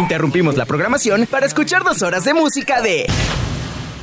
[0.00, 3.06] interrumpimos la programación para escuchar dos horas de música de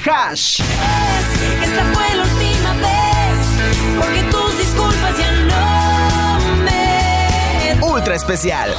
[0.05, 0.61] Hash.
[0.61, 7.79] Esta fue la última vez, porque tus disculpas ya no me...
[7.81, 8.73] Ultra especial.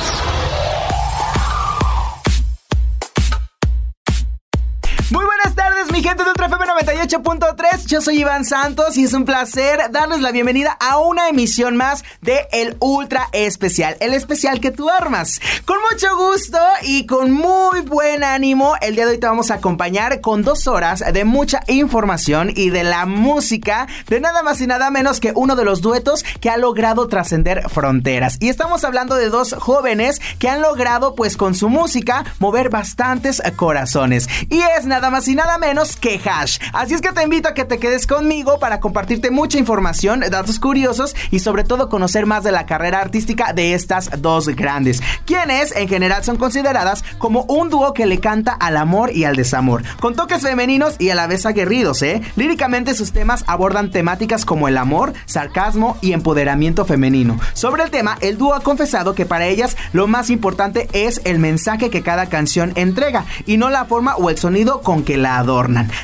[5.99, 7.87] Mi gente de Ultra FM 98.3.
[7.87, 12.05] Yo soy Iván Santos y es un placer darles la bienvenida a una emisión más
[12.21, 15.41] de El Ultra Especial, el especial que tú armas.
[15.65, 19.55] Con mucho gusto y con muy buen ánimo, el día de hoy te vamos a
[19.55, 24.69] acompañar con dos horas de mucha información y de la música de nada más y
[24.69, 28.37] nada menos que uno de los duetos que ha logrado trascender fronteras.
[28.39, 33.43] Y estamos hablando de dos jóvenes que han logrado, pues con su música, mover bastantes
[33.57, 34.29] corazones.
[34.49, 36.59] Y es nada más y nada menos que Hash.
[36.73, 40.59] Así es que te invito a que te quedes conmigo para compartirte mucha información, datos
[40.59, 45.75] curiosos y sobre todo conocer más de la carrera artística de estas dos grandes, quienes
[45.75, 49.83] en general son consideradas como un dúo que le canta al amor y al desamor,
[50.01, 52.23] con toques femeninos y a la vez aguerridos, ¿eh?
[52.37, 57.39] Líricamente sus temas abordan temáticas como el amor, sarcasmo y empoderamiento femenino.
[57.55, 61.39] Sobre el tema, el dúo ha confesado que para ellas lo más importante es el
[61.39, 65.39] mensaje que cada canción entrega y no la forma o el sonido con que la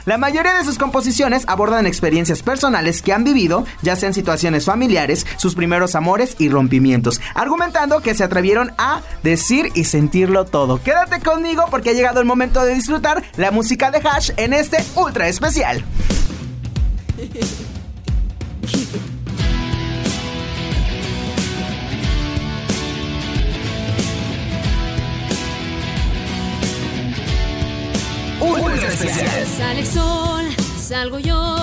[0.04, 5.26] La mayoría de sus composiciones abordan experiencias personales que han vivido, ya sean situaciones familiares,
[5.36, 10.82] sus primeros amores y rompimientos, argumentando que se atrevieron a decir y sentirlo todo.
[10.82, 14.84] Quédate conmigo porque ha llegado el momento de disfrutar la música de Hash en este
[14.96, 15.84] ultra especial.
[28.90, 30.44] Sale sol,
[30.78, 31.56] salgo yo,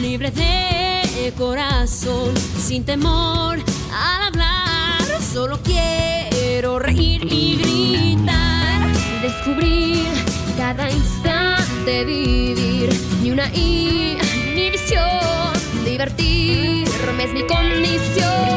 [0.00, 3.58] libre de corazón, sin temor
[3.92, 5.22] al hablar.
[5.32, 7.56] Solo quiero reír y
[8.16, 10.06] gritar, descubrir
[10.56, 12.90] cada instante, vivir
[13.22, 15.00] ni una inhibición,
[15.84, 18.55] divertirme es mi condición.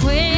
[0.00, 0.37] Cuando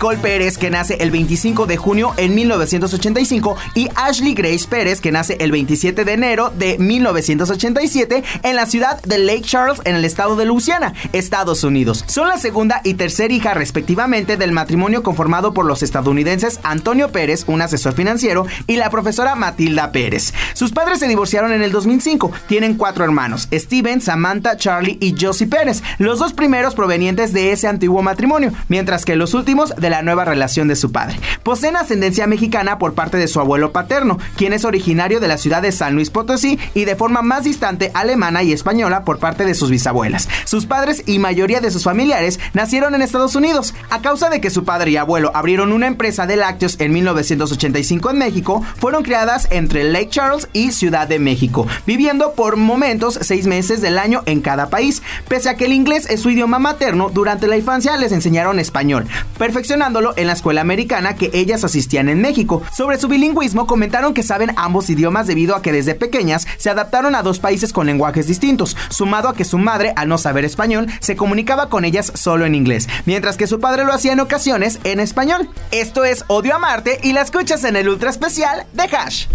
[0.00, 5.12] Nicole Pérez, que nace el 25 de junio en 1985, y Ashley Grace Pérez, que
[5.12, 10.06] nace el 27 de enero de 1987 en la ciudad de Lake Charles, en el
[10.06, 12.04] estado de Louisiana, Estados Unidos.
[12.06, 17.44] Son la segunda y tercera hija respectivamente del matrimonio conformado por los estadounidenses Antonio Pérez,
[17.46, 20.32] un asesor financiero, y la profesora Matilda Pérez.
[20.54, 22.32] Sus padres se divorciaron en el 2005.
[22.48, 27.68] Tienen cuatro hermanos, Steven, Samantha, Charlie y Josie Pérez, los dos primeros provenientes de ese
[27.68, 31.20] antiguo matrimonio, mientras que los últimos de la nueva relación de su padre.
[31.42, 33.89] Poseen ascendencia mexicana por parte de su abuelo paterno,
[34.36, 37.90] quien es originario de la ciudad de San Luis Potosí y de forma más distante
[37.94, 40.28] alemana y española por parte de sus bisabuelas.
[40.44, 43.74] Sus padres y mayoría de sus familiares nacieron en Estados Unidos.
[43.90, 48.10] A causa de que su padre y abuelo abrieron una empresa de lácteos en 1985
[48.10, 53.46] en México, fueron creadas entre Lake Charles y Ciudad de México, viviendo por momentos seis
[53.46, 55.02] meses del año en cada país.
[55.28, 59.06] Pese a que el inglés es su idioma materno, durante la infancia les enseñaron español
[59.38, 62.62] perfeccionándolo en la escuela americana que ellas asistían en México.
[62.76, 67.14] Sobre su bilingüismo comentaron que saben ambos idiomas debido a que desde pequeñas se adaptaron
[67.14, 70.86] a dos países con lenguajes distintos, sumado a que su madre, al no saber español,
[71.00, 74.80] se comunicaba con ellas solo en inglés, mientras que su padre lo hacía en ocasiones
[74.84, 75.48] en español.
[75.70, 79.28] Esto es Odio a Marte y la escuchas en el ultra especial de Hash.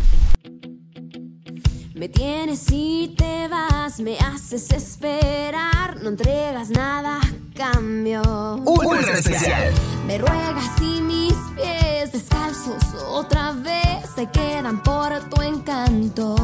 [1.95, 7.19] Me tienes y te vas, me haces esperar, no entregas nada
[7.55, 8.21] cambio.
[8.65, 9.73] Ultra especial.
[10.05, 16.35] Me ruegas y mis pies descalzos otra vez se quedan por tu encanto.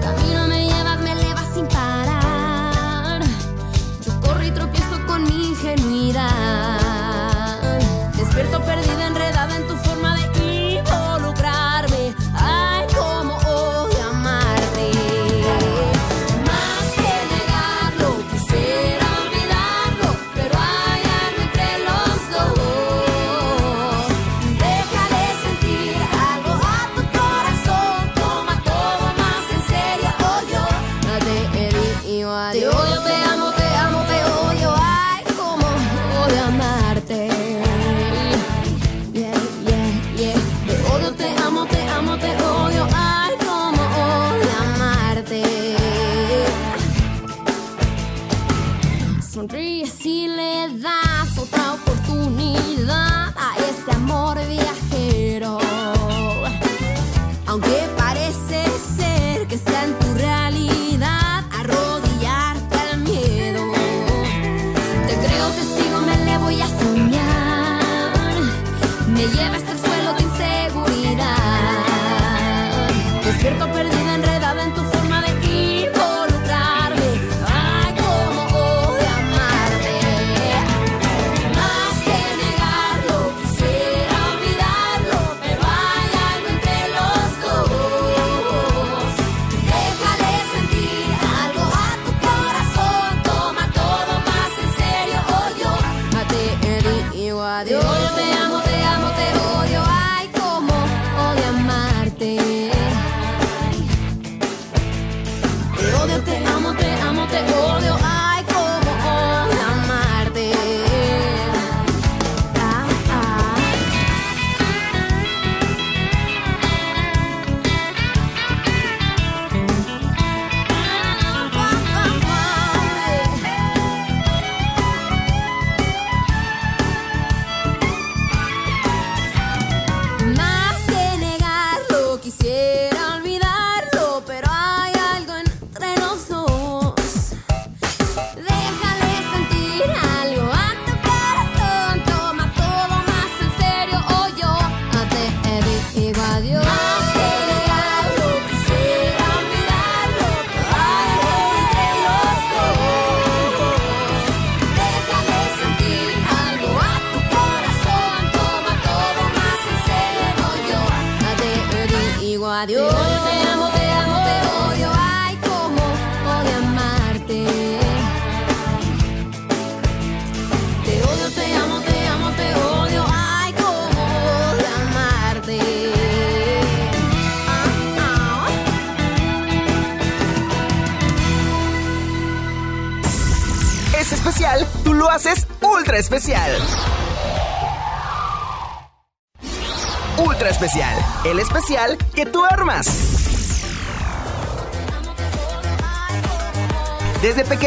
[0.00, 3.22] Camino me llevas, me elevas sin parar.
[4.04, 6.83] Yo corro y tropiezo con mi ingenuidad.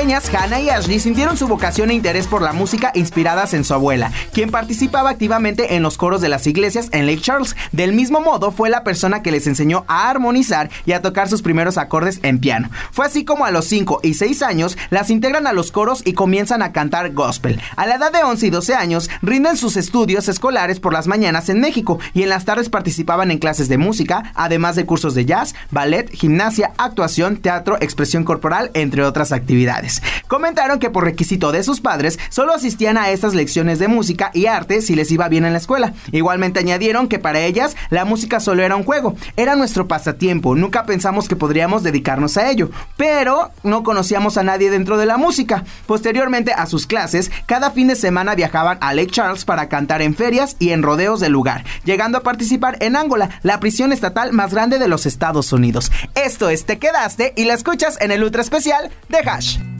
[0.08, 4.12] Hannah y Ashley sintieron su vocación e interés por la música inspiradas en su abuela,
[4.32, 7.58] quien participaba activamente en los coros de las iglesias en Lake Charles.
[7.78, 11.44] Del mismo modo, fue la persona que les enseñó a armonizar y a tocar sus
[11.44, 12.72] primeros acordes en piano.
[12.92, 16.14] Fue así como a los 5 y 6 años las integran a los coros y
[16.14, 17.62] comienzan a cantar gospel.
[17.76, 21.50] A la edad de 11 y 12 años, rinden sus estudios escolares por las mañanas
[21.50, 25.26] en México y en las tardes participaban en clases de música, además de cursos de
[25.26, 30.02] jazz, ballet, gimnasia, actuación, teatro, expresión corporal, entre otras actividades.
[30.28, 34.48] Comentaron que por requisito de sus padres solo asistían a estas lecciones de música y
[34.48, 35.94] arte si les iba bien en la escuela.
[36.12, 40.86] Igualmente añadieron que para ellas la música solo era un juego, era nuestro pasatiempo, nunca
[40.86, 45.64] pensamos que podríamos dedicarnos a ello, pero no conocíamos a nadie dentro de la música.
[45.86, 50.16] Posteriormente a sus clases, cada fin de semana viajaban a Lake Charles para cantar en
[50.16, 54.54] ferias y en rodeos del lugar, llegando a participar en Angola, la prisión estatal más
[54.54, 55.92] grande de los Estados Unidos.
[56.16, 59.77] Esto es Te Quedaste y la escuchas en el ultra especial de Hash.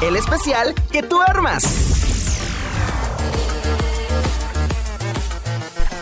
[0.00, 1.94] El especial que tú armas.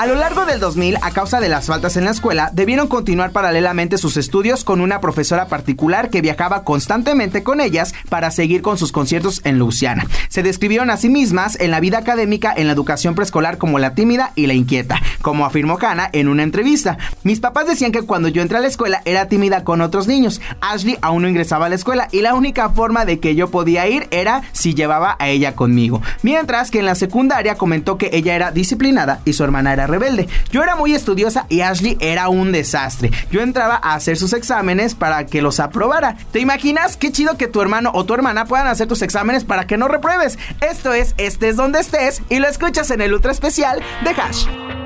[0.02, 3.30] A lo largo del 2000, a causa de las faltas en la escuela, debieron continuar
[3.30, 8.76] paralelamente sus estudios con una profesora particular que viajaba constantemente con ellas para seguir con
[8.76, 10.06] sus conciertos en Luciana.
[10.28, 13.94] Se describieron a sí mismas en la vida académica en la educación preescolar como la
[13.94, 16.98] tímida y la inquieta, como afirmó Hannah en una entrevista.
[17.22, 20.42] Mis papás decían que cuando yo entré a la escuela era tímida con otros niños.
[20.60, 23.88] Ashley aún no ingresaba a la escuela y la única forma de que yo podía
[23.88, 26.02] ir era si llevaba a ella conmigo.
[26.20, 30.28] Mientras que en la secundaria comentó que ella era disciplinada y su hermana era rebelde.
[30.50, 33.10] Yo era muy estudiosa y Ashley era un desastre.
[33.30, 36.18] Yo entraba a hacer sus exámenes para que los aprobara.
[36.30, 39.76] ¿Te imaginas qué chido que tu hermano tu hermana puedan hacer tus exámenes para que
[39.76, 40.38] no repruebes?
[40.60, 44.81] Esto es Estés donde estés y lo escuchas en el ultra especial de Hash.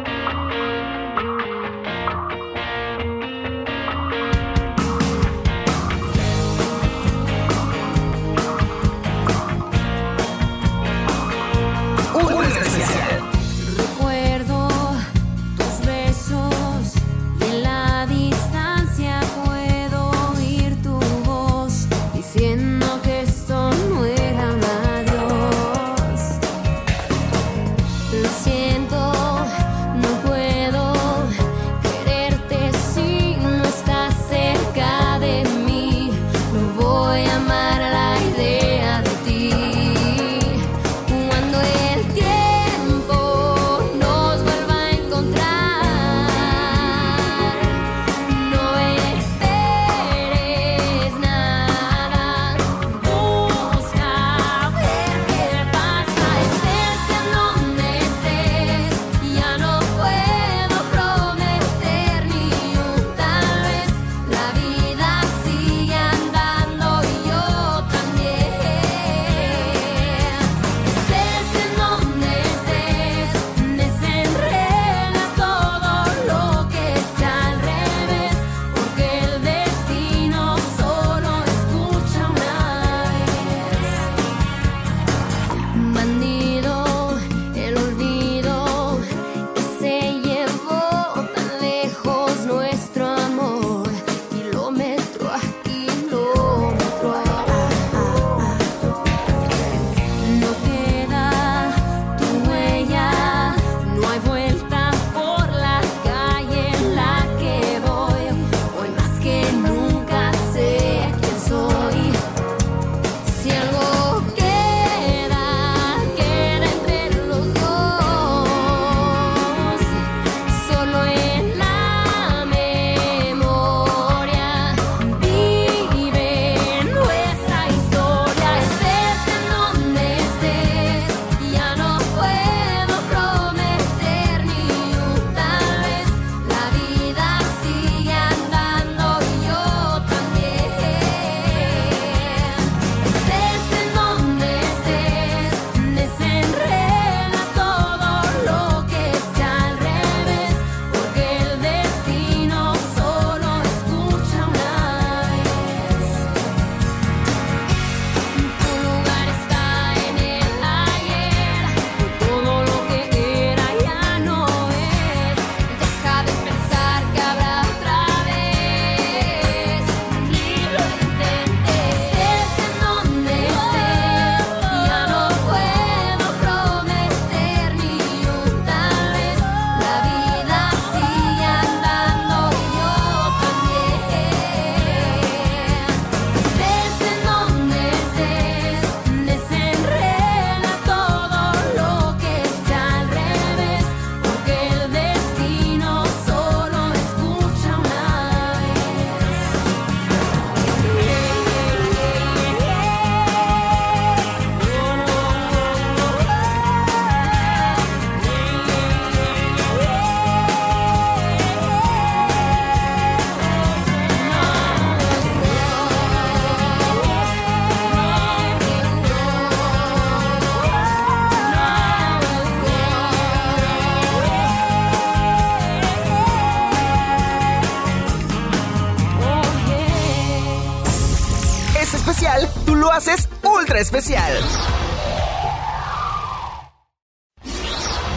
[233.76, 234.32] Ultra especial.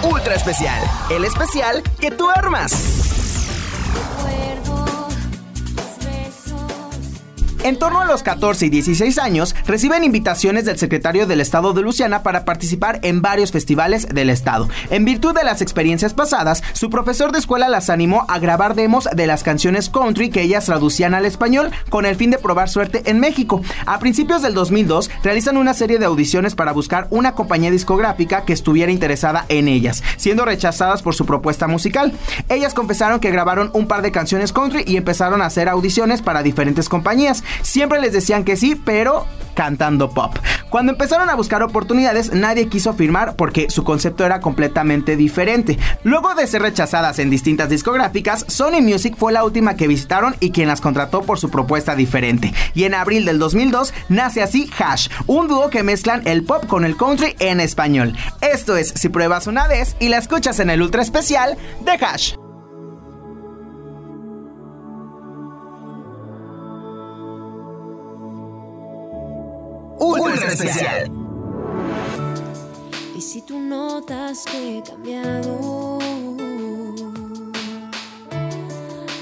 [0.04, 3.09] Ultra especial, el especial que tú armas.
[7.70, 11.84] En torno a los 14 y 16 años, reciben invitaciones del secretario del Estado de
[11.84, 14.68] Luciana para participar en varios festivales del Estado.
[14.90, 19.08] En virtud de las experiencias pasadas, su profesor de escuela las animó a grabar demos
[19.16, 23.04] de las canciones country que ellas traducían al español con el fin de probar suerte
[23.06, 23.62] en México.
[23.86, 28.54] A principios del 2002, realizan una serie de audiciones para buscar una compañía discográfica que
[28.54, 32.14] estuviera interesada en ellas, siendo rechazadas por su propuesta musical.
[32.50, 36.42] Ellas confesaron que grabaron un par de canciones country y empezaron a hacer audiciones para
[36.42, 37.44] diferentes compañías.
[37.62, 39.26] Siempre les decían que sí, pero
[39.60, 40.38] cantando pop.
[40.70, 45.78] Cuando empezaron a buscar oportunidades, nadie quiso firmar porque su concepto era completamente diferente.
[46.04, 50.52] Luego de ser rechazadas en distintas discográficas, Sony Music fue la última que visitaron y
[50.52, 52.54] quien las contrató por su propuesta diferente.
[52.74, 56.86] Y en abril del 2002 nace así Hash, un dúo que mezclan el pop con
[56.86, 58.16] el country en español.
[58.40, 62.36] Esto es Si pruebas una vez y la escuchas en el ultra especial de Hash.
[73.16, 76.00] Y si tú notas que he cambiado,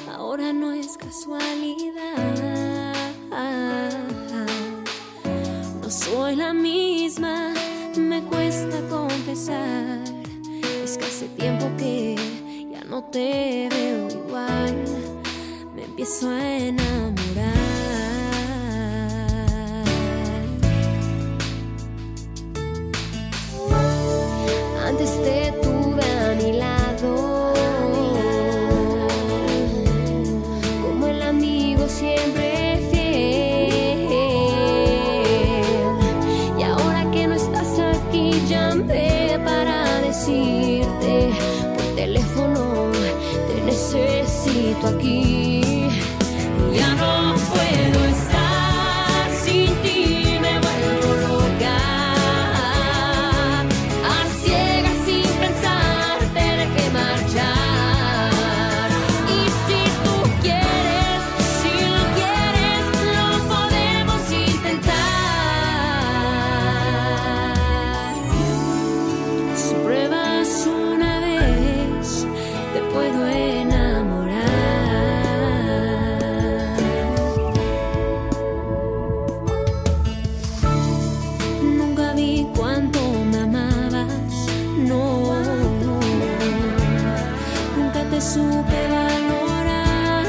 [0.10, 2.16] ahora no es casualidad.
[5.82, 7.54] No soy la misma,
[7.98, 10.00] me cuesta confesar.
[10.82, 12.16] Es que hace tiempo que
[12.72, 14.76] ya no te veo igual,
[15.76, 17.67] me empiezo a enamorar.
[24.88, 26.77] Antes te tuve a mi lado,
[88.18, 90.26] Te supe valorar.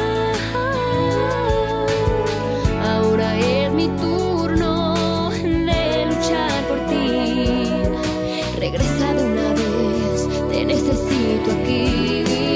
[2.84, 7.64] Ahora es mi turno de luchar por ti.
[8.58, 12.47] Regresa de una vez, te necesito aquí.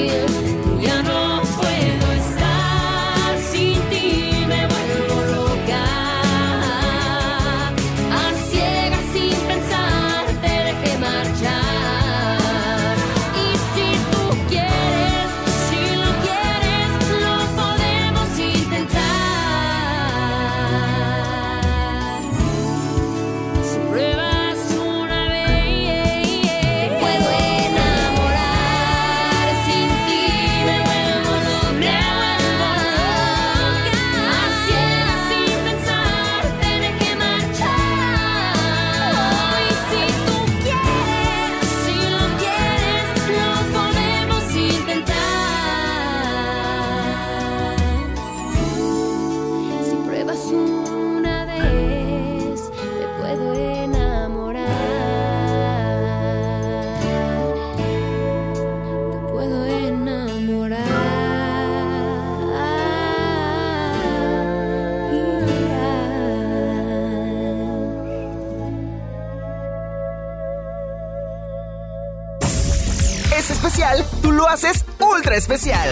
[75.32, 75.88] Ultra especial.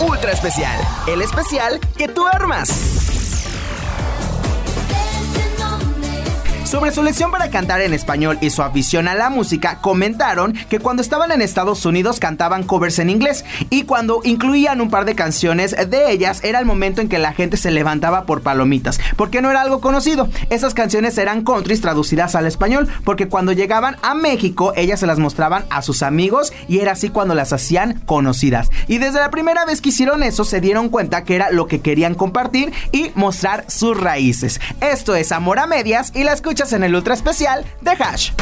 [0.00, 3.17] Ultra especial, el especial que tú armas.
[6.68, 10.80] Sobre su lección para cantar en español y su afición a la música, comentaron que
[10.80, 15.14] cuando estaban en Estados Unidos cantaban covers en inglés y cuando incluían un par de
[15.14, 19.40] canciones de ellas era el momento en que la gente se levantaba por palomitas, porque
[19.40, 20.28] no era algo conocido.
[20.50, 25.18] Esas canciones eran countries traducidas al español, porque cuando llegaban a México ellas se las
[25.18, 28.68] mostraban a sus amigos y era así cuando las hacían conocidas.
[28.88, 31.80] Y desde la primera vez que hicieron eso se dieron cuenta que era lo que
[31.80, 34.60] querían compartir y mostrar sus raíces.
[34.82, 38.32] Esto es Amor a Medias y la en el ultra especial de Hash.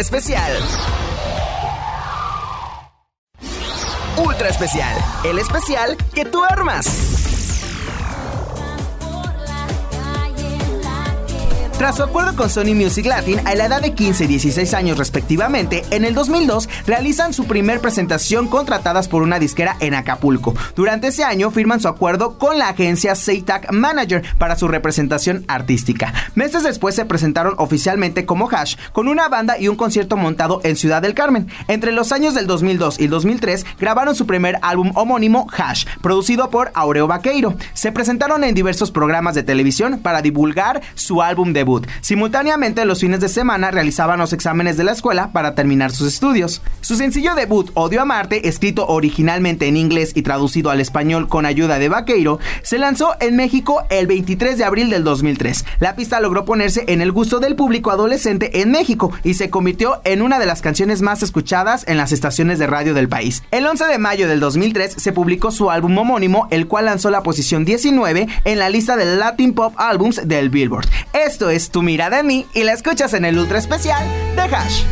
[0.00, 0.52] Especial.
[4.16, 7.09] Ultra especial, el especial que tú armas.
[11.80, 14.98] Tras su acuerdo con Sony Music Latin, a la edad de 15 y 16 años
[14.98, 20.54] respectivamente, en el 2002 realizan su primer presentación contratadas por una disquera en Acapulco.
[20.76, 26.12] Durante ese año firman su acuerdo con la agencia Seitak Manager para su representación artística.
[26.34, 30.76] Meses después se presentaron oficialmente como Hash, con una banda y un concierto montado en
[30.76, 31.48] Ciudad del Carmen.
[31.66, 36.50] Entre los años del 2002 y el 2003 grabaron su primer álbum homónimo Hash, producido
[36.50, 37.54] por Aureo Vaqueiro.
[37.72, 41.69] Se presentaron en diversos programas de televisión para divulgar su álbum debut.
[42.00, 46.62] Simultáneamente, los fines de semana realizaban los exámenes de la escuela para terminar sus estudios.
[46.80, 51.46] Su sencillo debut, Odio a Marte, escrito originalmente en inglés y traducido al español con
[51.46, 55.64] ayuda de Vaqueiro, se lanzó en México el 23 de abril del 2003.
[55.78, 60.00] La pista logró ponerse en el gusto del público adolescente en México y se convirtió
[60.04, 63.42] en una de las canciones más escuchadas en las estaciones de radio del país.
[63.50, 67.22] El 11 de mayo del 2003 se publicó su álbum homónimo, el cual lanzó la
[67.22, 70.88] posición 19 en la lista de Latin Pop Albums del Billboard.
[71.12, 74.02] Esto es Tu mirada en mí y la escuchas en el ultra especial
[74.34, 74.82] de Hash.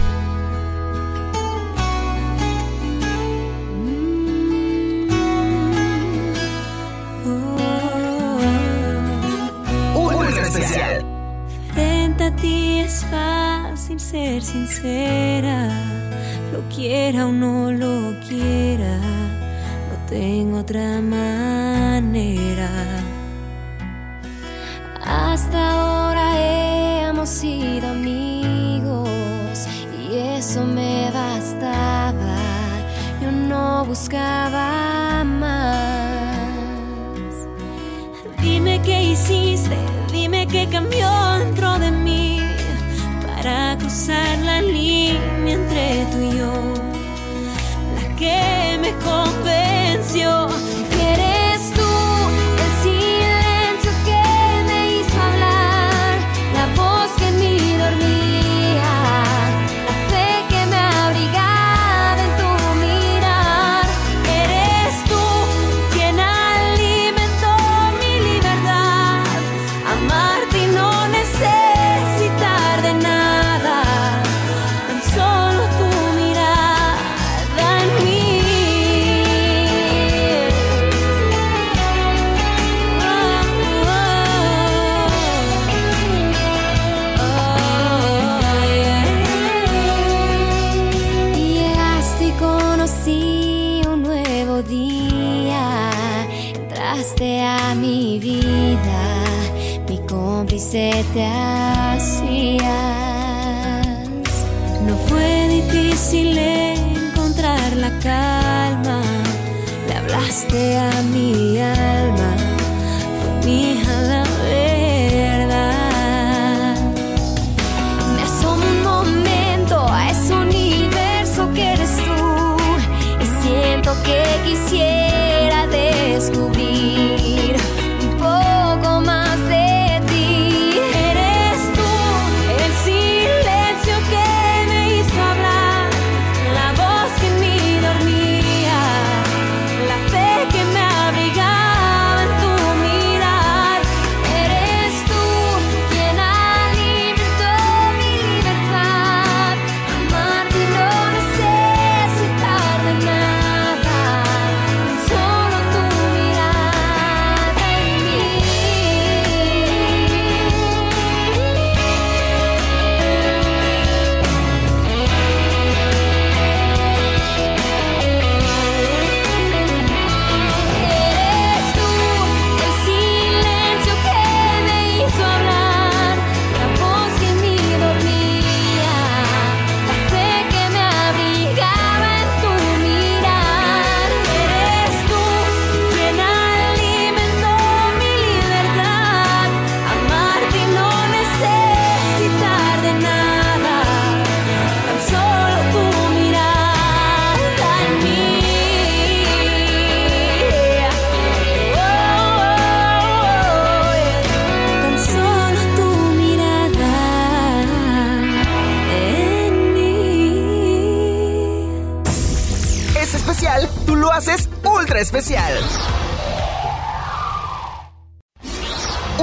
[9.94, 11.06] Ultra especial.
[11.72, 15.70] Frente a ti es fácil ser sincera.
[16.74, 18.98] quiera o no lo quiera,
[19.88, 22.68] no tengo otra manera.
[25.08, 26.38] Hasta ahora
[27.08, 29.08] hemos sido amigos
[29.98, 32.36] y eso me bastaba.
[33.22, 36.38] Yo no buscaba más.
[38.42, 39.78] Dime qué hiciste,
[40.12, 42.40] dime qué cambió dentro de mí
[43.26, 46.52] para cruzar la línea entre tú y yo.
[47.96, 49.77] La que me convenció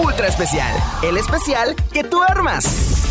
[0.05, 3.04] Ultra especial, el especial que tú armas.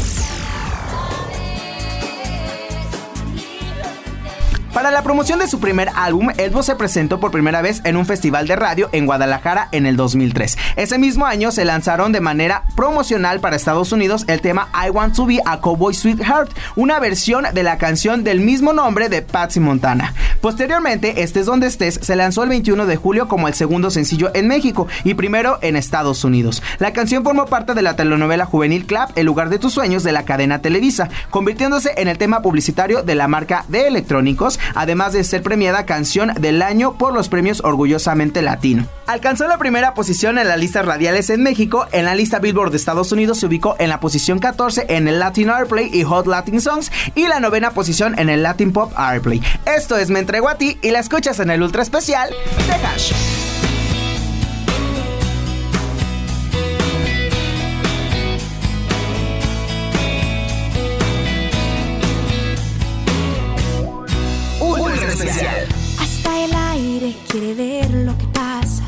[4.75, 8.07] Para la promoción de su primer álbum, Elbo se presentó por primera vez en un
[8.07, 10.59] festival de radio en Guadalajara en el 2003.
[10.75, 15.15] Ese mismo año se lanzaron de manera promocional para Estados Unidos el tema I Want
[15.15, 19.61] to Be a Cowboy Sweetheart, una versión de la canción del mismo nombre de Patsy
[19.61, 20.13] Montana.
[20.41, 24.49] Posteriormente, Estés donde estés se lanzó el 21 de julio como el segundo sencillo en
[24.49, 26.65] México y primero en Estados Unidos.
[26.81, 30.11] La canción formó parte de la telenovela juvenil Club, El lugar de tus sueños de
[30.11, 35.25] la cadena Televisa, convirtiéndose en el tema publicitario de la marca de electrónicos, además de
[35.25, 38.87] ser premiada canción del año por los premios Orgullosamente Latino.
[39.07, 42.77] Alcanzó la primera posición en las listas radiales en México, en la lista Billboard de
[42.77, 46.61] Estados Unidos se ubicó en la posición 14 en el Latin Airplay y Hot Latin
[46.61, 49.43] Songs y la novena posición en el Latin Pop Airplay.
[49.67, 53.44] Esto es Me entrego a ti y la escuchas en el ultra especial de Hash.
[67.35, 68.85] Quiere ver lo que pasa.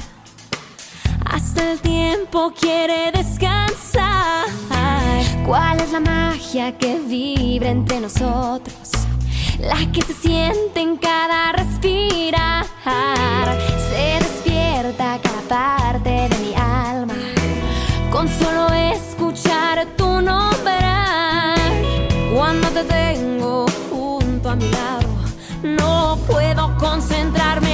[1.24, 4.46] Hasta el tiempo quiere descansar.
[5.44, 8.92] ¿Cuál es la magia que vibra entre nosotros?
[9.58, 12.66] La que se siente en cada respirar.
[13.90, 17.14] Se despierta cada parte de mi alma.
[18.12, 20.76] Con solo escuchar tu nombre.
[22.32, 25.06] Cuando te tengo junto a mi lado,
[26.78, 27.65] concentrarme en más.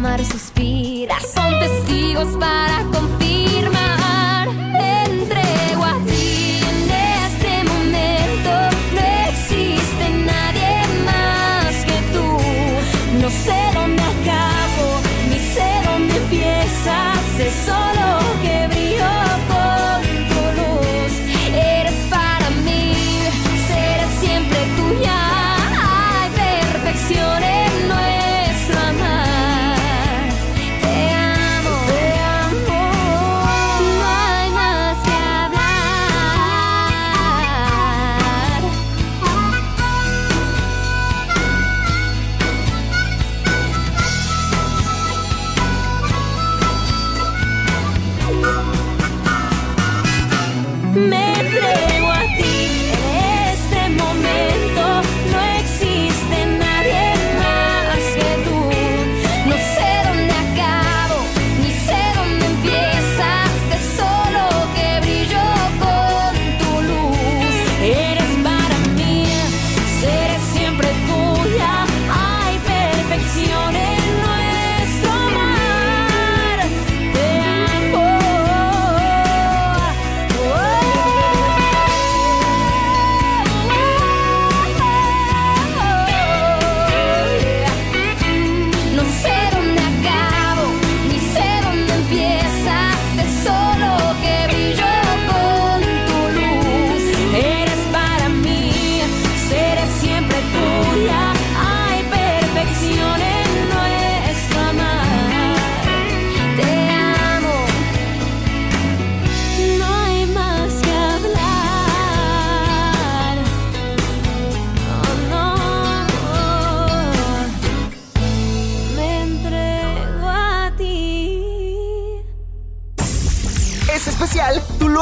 [0.00, 1.16] Mar suspira.
[1.20, 3.79] Son testigos para confirmar.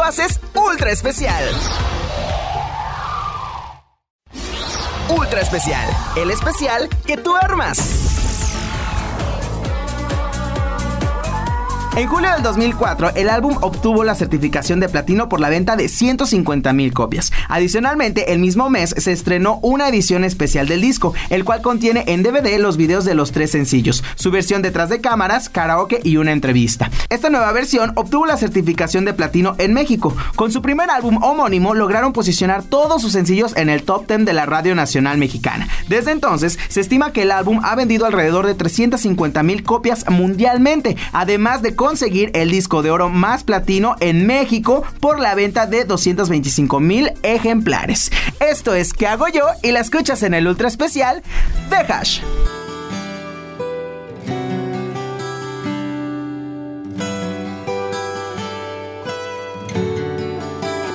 [0.09, 1.45] Haces ultra especial.
[5.11, 5.87] Ultra especial,
[6.17, 7.98] el especial que tú armas.
[11.99, 15.89] En julio del 2004, el álbum obtuvo la certificación de platino por la venta de
[15.89, 17.33] 150 mil copias.
[17.49, 22.23] Adicionalmente, el mismo mes se estrenó una edición especial del disco, el cual contiene en
[22.23, 26.31] DVD los videos de los tres sencillos, su versión detrás de cámaras, karaoke y una
[26.31, 26.89] entrevista.
[27.09, 30.17] Esta nueva versión obtuvo la certificación de platino en México.
[30.37, 34.35] Con su primer álbum homónimo, lograron posicionar todos sus sencillos en el top 10 de
[34.35, 35.67] la Radio Nacional Mexicana.
[35.89, 40.97] Desde entonces, se estima que el álbum ha vendido alrededor de 350 mil copias mundialmente,
[41.13, 45.87] además de conseguir el disco de oro más platino en México por la venta de
[45.87, 48.13] 225 mil ejemplares.
[48.41, 49.47] Esto es ¿Qué hago yo?
[49.63, 51.23] Y la escuchas en el ultra especial
[51.71, 52.21] de Hash.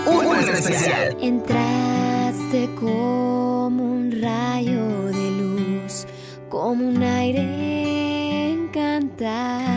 [0.05, 1.17] Ultra especial.
[1.19, 6.05] Entraste como un rayo de luz,
[6.49, 9.72] como un aire encantador.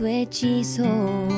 [0.00, 1.28] Tu hechizo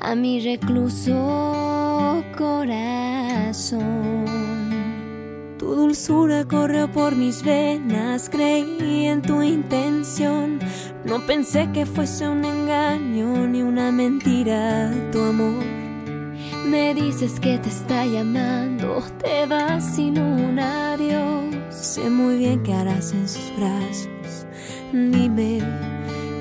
[0.00, 4.24] a mi recluso corazón.
[5.58, 10.60] Tu dulzura corrió por mis venas, creí en tu intención.
[11.04, 15.64] No pensé que fuese un engaño ni una mentira tu amor.
[16.68, 21.56] Me dices que te está llamando, te vas sin un adiós.
[21.70, 24.46] Sé muy bien qué harás en sus brazos.
[24.92, 25.60] Dime,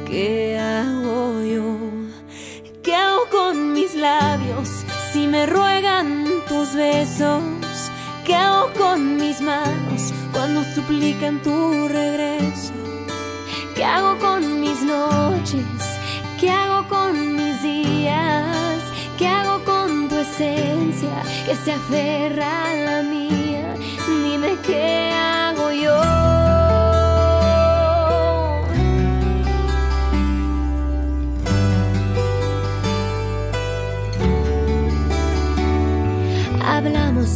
[0.10, 1.78] ¿Qué hago yo?
[2.82, 4.68] ¿Qué hago con mis labios
[5.14, 7.44] si me ruegan tus besos?
[8.26, 12.74] ¿Qué hago con mis manos cuando suplican tu regreso?
[13.76, 15.64] ¿Qué hago con mis noches?
[16.40, 18.82] ¿Qué hago con mis días?
[19.16, 23.76] ¿Qué hago con tu esencia que se aferra a la mía?
[24.08, 26.39] Dime qué hago yo.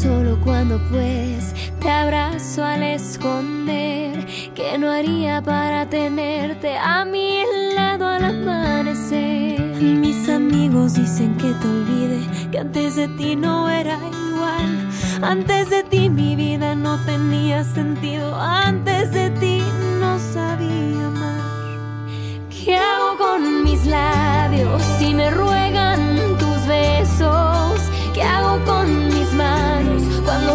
[0.02, 4.26] Solo cuando pues te abrazo al esconder.
[4.56, 7.44] Que no haría para tenerte a mi
[7.76, 9.60] lado al amanecer?
[9.82, 14.90] Mis amigos dicen que te olvide, que antes de ti no era igual.
[15.22, 18.36] Antes de ti mi vida no tenía sentido.
[18.36, 19.64] Antes de ti
[20.00, 22.08] no sabía amar.
[22.50, 27.82] ¿Qué hago con mis labios si me ruegan tus besos?
[28.14, 29.13] ¿Qué hago con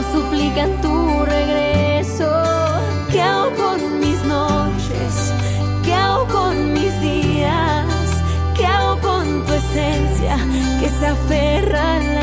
[0.02, 2.30] suplican tu regreso?
[3.10, 5.32] ¿Qué hago con mis noches?
[5.84, 7.86] ¿Qué hago con mis días?
[8.56, 10.36] ¿Qué hago con tu esencia
[10.80, 12.17] que se aferra a la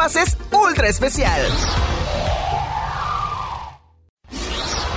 [0.00, 1.42] haces ultra especial.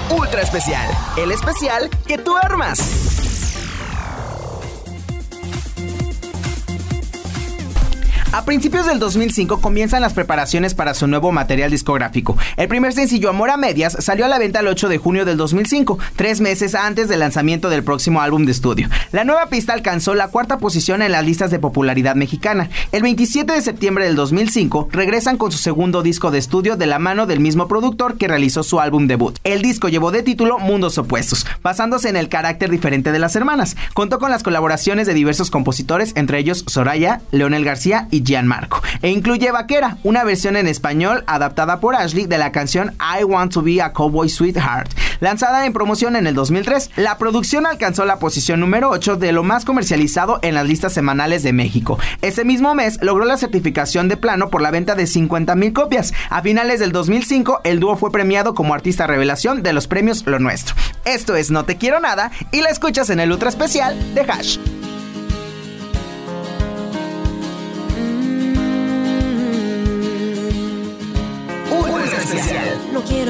[0.09, 3.12] Ultra especial, el especial que tú armas.
[8.33, 12.35] A principios del 2005 comienzan las preparaciones para su nuevo material discográfico.
[12.57, 15.37] El primer sencillo Amor a Medias salió a la venta el 8 de junio del
[15.37, 18.89] 2005, tres meses antes del lanzamiento del próximo álbum de estudio.
[19.11, 22.71] La nueva pista alcanzó la cuarta posición en las listas de popularidad mexicana.
[22.91, 26.97] El 27 de septiembre del 2005 regresan con su segundo disco de estudio de la
[26.97, 29.37] mano del mismo productor que realizó su álbum debut.
[29.43, 33.75] El disco llevó de título Mundos Opuestos, basándose en el carácter diferente de las hermanas.
[33.93, 39.09] Contó con las colaboraciones de diversos compositores, entre ellos Soraya, Leonel García y Gianmarco, e
[39.09, 43.61] incluye Vaquera, una versión en español adaptada por Ashley de la canción I Want to
[43.61, 46.91] Be a Cowboy Sweetheart, lanzada en promoción en el 2003.
[46.95, 51.43] La producción alcanzó la posición número 8 de lo más comercializado en las listas semanales
[51.43, 51.99] de México.
[52.21, 56.13] Ese mismo mes logró la certificación de plano por la venta de 50 mil copias.
[56.29, 60.39] A finales del 2005, el dúo fue premiado como artista revelación de los premios Lo
[60.39, 60.75] Nuestro.
[61.05, 64.57] Esto es No Te Quiero Nada y la escuchas en el ultra especial de Hash.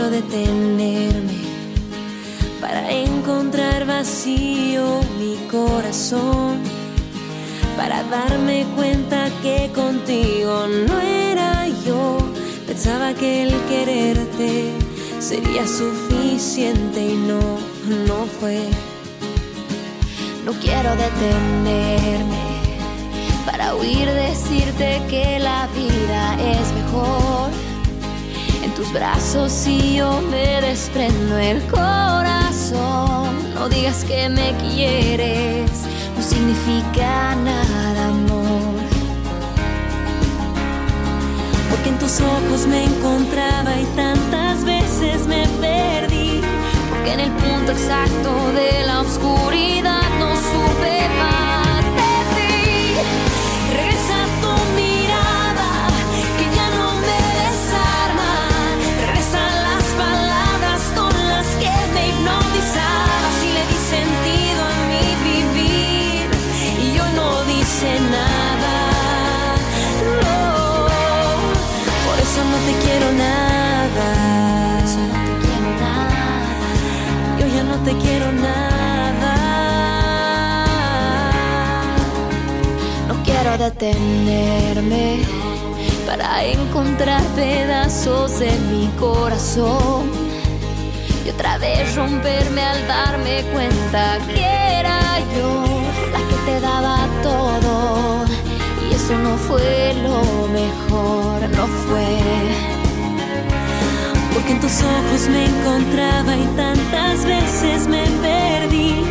[0.04, 1.34] Quiero detenerme
[2.60, 6.60] para encontrar vacío mi corazón,
[7.78, 12.18] para darme cuenta que contigo no era yo.
[12.68, 14.72] Pensaba que el quererte
[15.20, 17.40] sería suficiente y no,
[18.08, 18.60] no fue.
[20.46, 22.44] No quiero detenerme
[23.46, 27.73] para huir decirte que la vida es mejor.
[28.64, 33.54] En tus brazos y yo me desprendo el corazón.
[33.54, 35.70] No digas que me quieres,
[36.16, 38.82] no significa nada, amor.
[41.70, 46.40] Porque en tus ojos me encontraba y tantas veces me perdí.
[46.90, 50.03] Porque en el punto exacto de la oscuridad
[72.84, 74.08] quiero nada.
[74.84, 76.48] no te quiero nada.
[77.40, 79.36] Yo ya no te quiero nada.
[83.08, 85.20] No quiero detenerme
[86.06, 90.12] para encontrar pedazos de mi corazón
[91.26, 95.64] y otra vez romperme al darme cuenta que era yo
[96.12, 98.14] la que te daba todo
[98.94, 102.73] eso no fue lo mejor, no fue.
[104.44, 109.02] Porque en tus ojos me encontraba y tantas veces me perdí.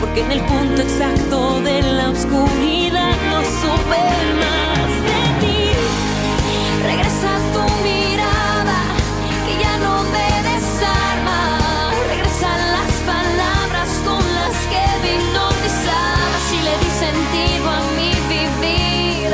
[0.00, 4.02] Porque en el punto exacto de la oscuridad no supe
[4.42, 5.70] más de ti.
[6.84, 8.80] Regresa tu mirada,
[9.46, 11.40] que ya no me desarma.
[12.10, 19.30] Regresan las palabras con las que me hipnotizabas y le di sentido a mi vivir.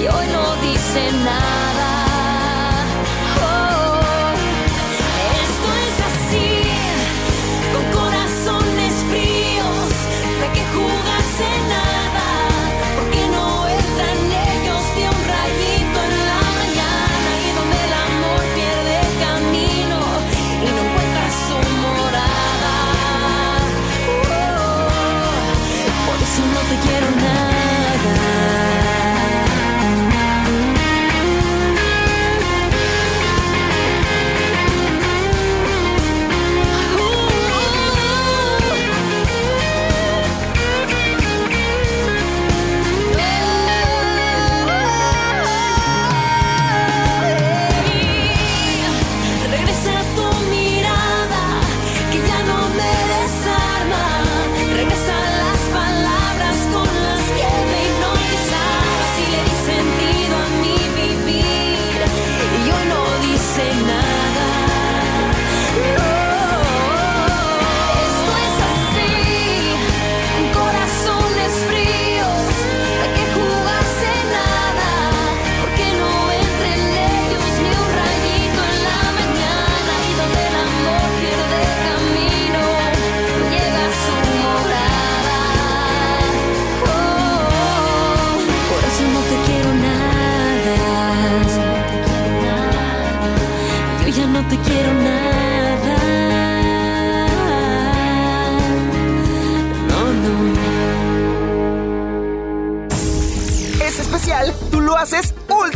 [0.00, 1.55] Y hoy no dice nada.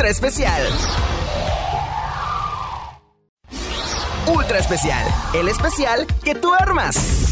[0.01, 0.63] Ultra especial.
[4.29, 7.30] Ultra especial, el especial que tú armas.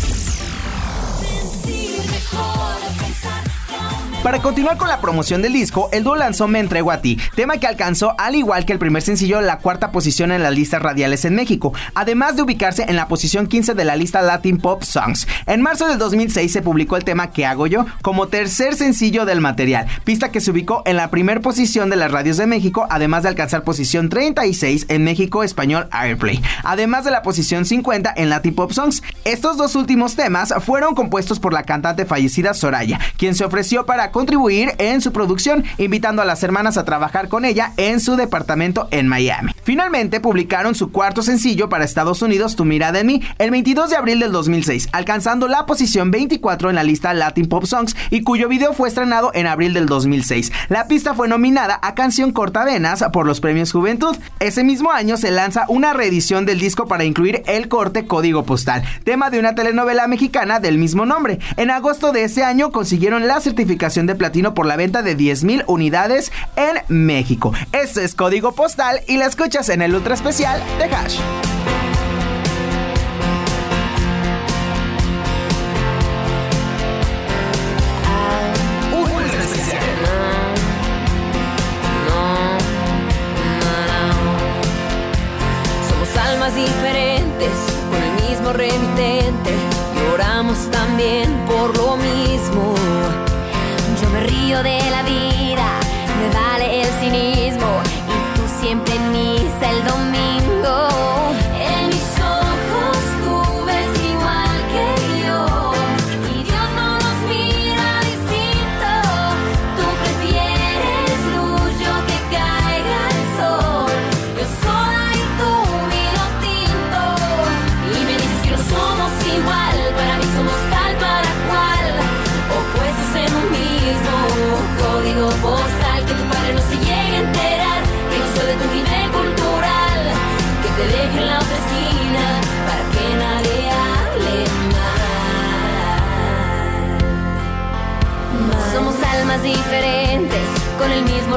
[4.22, 7.58] Para continuar con la promoción del disco, el dúo lanzó Me Entrego a Ti, tema
[7.58, 11.24] que alcanzó, al igual que el primer sencillo, la cuarta posición en las listas radiales
[11.24, 15.28] en México, además de ubicarse en la posición 15 de la lista Latin Pop Songs.
[15.46, 17.86] En marzo del 2006 se publicó el tema ¿Qué hago yo?
[18.02, 22.10] como tercer sencillo del material, pista que se ubicó en la primera posición de las
[22.10, 27.22] radios de México, además de alcanzar posición 36 en México Español Airplay, además de la
[27.22, 29.00] posición 50 en Latin Pop Songs.
[29.24, 34.07] Estos dos últimos temas fueron compuestos por la cantante fallecida Soraya, quien se ofreció para
[34.10, 38.88] contribuir en su producción, invitando a las hermanas a trabajar con ella en su departamento
[38.90, 39.52] en Miami.
[39.62, 43.96] Finalmente publicaron su cuarto sencillo para Estados Unidos, Tu mirada en mí, el 22 de
[43.96, 48.48] abril del 2006, alcanzando la posición 24 en la lista Latin Pop Songs y cuyo
[48.48, 50.52] video fue estrenado en abril del 2006.
[50.68, 54.16] La pista fue nominada a Canción Cortavenas por los Premios Juventud.
[54.40, 58.82] Ese mismo año se lanza una reedición del disco para incluir el corte Código Postal,
[59.04, 61.38] tema de una telenovela mexicana del mismo nombre.
[61.56, 65.64] En agosto de ese año consiguieron la certificación de platino por la venta de 10.000
[65.66, 67.52] unidades en México.
[67.72, 71.18] Este es Código Postal y la escuchas en el ultra especial de Hash.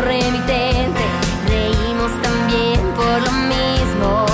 [0.02, 1.02] Remitente.
[1.48, 4.26] Reímos también por lo mismo.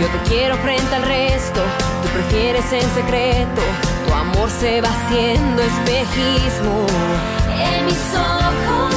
[0.00, 1.60] Yo te quiero frente al resto,
[2.02, 3.62] tú prefieres en secreto.
[4.06, 6.86] Tu amor se va haciendo espejismo.
[7.60, 8.87] En mis ojos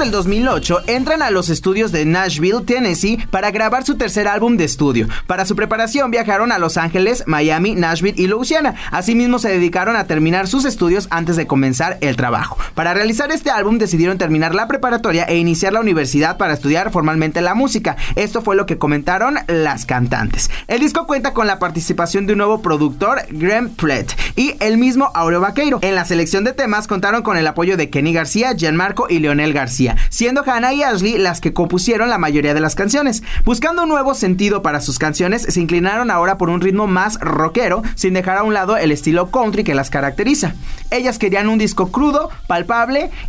[0.00, 4.64] del 2008 entran a los estudios de Nashville, Tennessee, para grabar su tercer álbum de
[4.64, 5.08] estudio.
[5.26, 8.76] Para su preparación viajaron a Los Ángeles, Miami, Nashville y Louisiana.
[8.90, 12.56] Asimismo se dedicaron a terminar sus estudios antes de comenzar el trabajo.
[12.80, 17.42] Para realizar este álbum decidieron terminar la preparatoria e iniciar la universidad para estudiar formalmente
[17.42, 17.98] la música.
[18.16, 20.50] Esto fue lo que comentaron las cantantes.
[20.66, 25.10] El disco cuenta con la participación de un nuevo productor, Graham Platt, y el mismo
[25.12, 25.78] Aureo Vaqueiro.
[25.82, 29.52] En la selección de temas contaron con el apoyo de Kenny García, Gianmarco y Leonel
[29.52, 33.22] García, siendo Hannah y Ashley las que compusieron la mayoría de las canciones.
[33.44, 37.82] Buscando un nuevo sentido para sus canciones, se inclinaron ahora por un ritmo más rockero,
[37.94, 40.54] sin dejar a un lado el estilo country que las caracteriza.
[40.90, 42.69] Ellas querían un disco crudo, palpable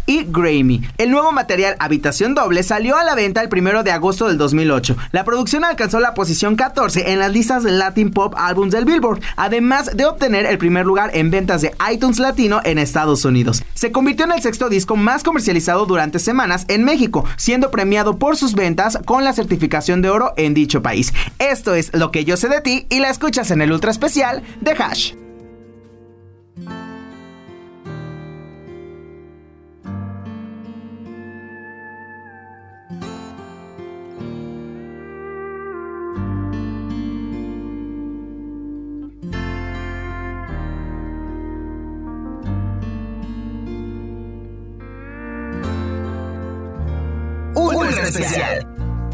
[0.06, 0.82] y Grammy.
[1.00, 4.96] El nuevo material Habitación Doble salió a la venta el primero de agosto del 2008.
[5.12, 9.22] La producción alcanzó la posición 14 en las listas de Latin Pop Albums del Billboard,
[9.38, 13.64] además de obtener el primer lugar en ventas de iTunes Latino en Estados Unidos.
[13.74, 18.38] Se convirtió en el sexto disco más comercializado durante semanas en México, siendo premiado por
[18.38, 21.14] sus ventas con la certificación de oro en dicho país.
[21.40, 24.44] Esto es lo que yo sé de ti y la escuchas en el ultra especial
[24.62, 25.14] de Hash.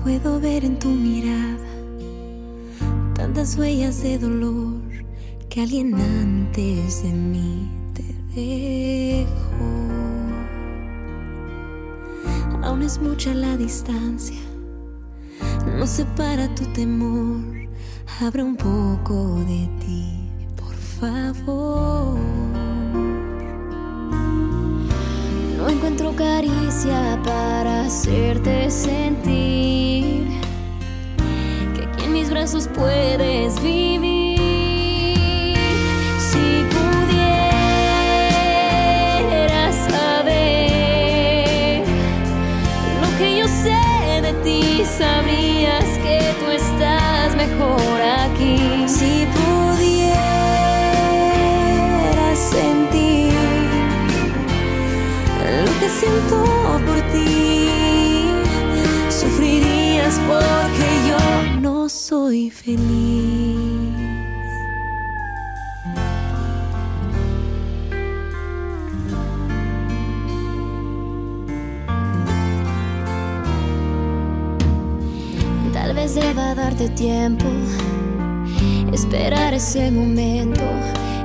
[0.02, 1.68] Puedo ver en tu mirada
[3.14, 4.82] tantas huellas de dolor
[5.50, 9.28] que alguien antes de mí te dejó.
[12.64, 14.42] Aún es mucha la distancia,
[15.78, 17.38] nos separa tu temor.
[18.20, 22.57] Abre un poco de ti, por favor.
[26.18, 30.26] Caricia para hacerte sentir
[31.76, 34.40] que aquí en mis brazos puedes vivir.
[36.18, 37.36] Si pudieras
[39.76, 41.84] saber
[43.02, 48.88] lo que yo sé de ti, sabrías que tú estás mejor aquí.
[48.88, 49.28] Si
[56.86, 57.70] por ti.
[59.10, 63.58] Sufrirías porque yo no soy feliz.
[75.74, 77.46] Tal vez deba darte tiempo,
[78.92, 80.64] esperar ese momento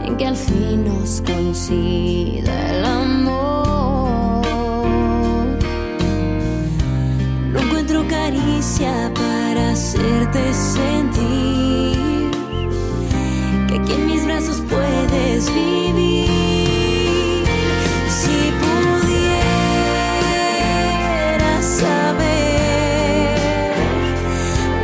[0.05, 3.22] en que al fin nos coincida el amor.
[8.91, 12.31] Para hacerte sentir
[13.69, 16.27] que aquí en mis brazos puedes vivir.
[18.09, 19.25] Si pudieras
[21.65, 22.57] saber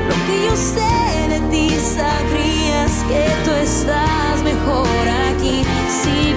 [0.09, 5.64] lo que yo sé de ti, sabrías que tú estás mejor aquí.
[5.88, 6.34] Si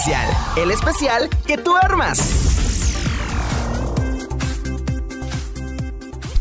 [0.00, 2.39] especial, el especial que tú armas.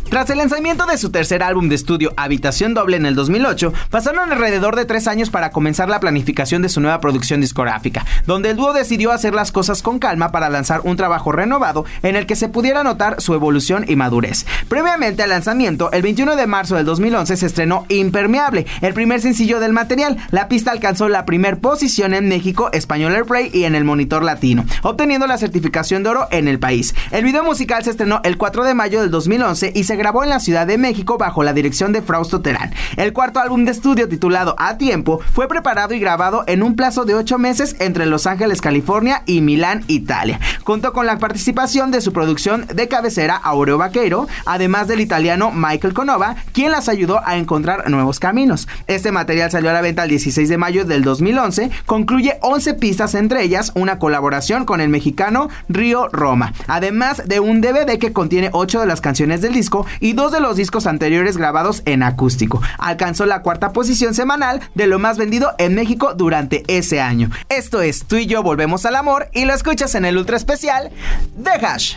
[0.09, 4.31] Tras el lanzamiento de su tercer álbum de estudio, Habitación Doble, en el 2008, pasaron
[4.31, 8.57] alrededor de tres años para comenzar la planificación de su nueva producción discográfica, donde el
[8.57, 12.35] dúo decidió hacer las cosas con calma para lanzar un trabajo renovado en el que
[12.35, 14.47] se pudiera notar su evolución y madurez.
[14.67, 19.59] Previamente al lanzamiento, el 21 de marzo del 2011 se estrenó Impermeable, el primer sencillo
[19.59, 20.17] del material.
[20.31, 24.65] La pista alcanzó la primer posición en México, Español Airplay y en el Monitor Latino,
[24.81, 26.95] obteniendo la certificación de oro en el país.
[27.11, 30.29] El video musical se estrenó el 4 de mayo del 2011 y se grabó en
[30.29, 32.73] la Ciudad de México bajo la dirección de Frausto Terán.
[32.95, 37.03] El cuarto álbum de estudio titulado A Tiempo fue preparado y grabado en un plazo
[37.03, 40.39] de ocho meses entre Los Ángeles, California y Milán, Italia.
[40.63, 45.93] Contó con la participación de su producción de cabecera Aureo Vaqueiro, además del italiano Michael
[45.93, 48.67] Conova, quien las ayudó a encontrar nuevos caminos.
[48.87, 53.15] Este material salió a la venta el 16 de mayo del 2011, concluye 11 pistas,
[53.15, 58.49] entre ellas una colaboración con el mexicano Río Roma, además de un DVD que contiene
[58.53, 62.61] 8 de las canciones del disco y dos de los discos anteriores grabados en acústico.
[62.77, 67.29] Alcanzó la cuarta posición semanal de lo más vendido en México durante ese año.
[67.49, 70.91] Esto es Tú y yo volvemos al amor y lo escuchas en el ultra especial
[71.35, 71.95] de Hash.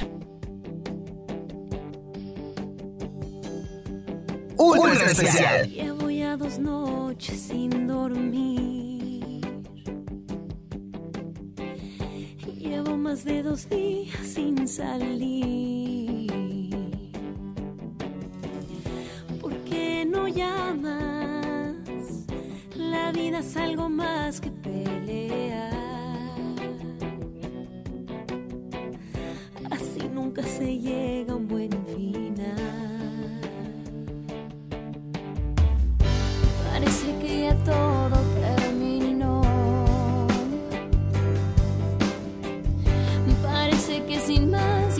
[4.56, 5.68] Ultra especial.
[5.68, 9.40] Llevo ya dos noches sin dormir.
[12.58, 16.21] Llevo más de dos días sin salir.
[20.02, 21.76] ¿Por qué no llamas?
[22.76, 25.72] La vida es algo más que pelear.
[29.70, 33.40] Así nunca se llega a un buen final.
[36.72, 39.42] Parece que ya todo terminó.
[43.44, 44.91] Parece que sin más